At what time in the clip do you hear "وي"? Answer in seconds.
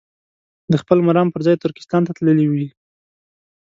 2.51-2.67